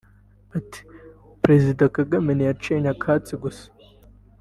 Ati 0.57 0.81
“Perezida 1.43 1.83
Kagame 1.95 2.29
ntiyaciye 2.33 2.77
nyakatsi 2.83 3.33
gusa 3.43 3.67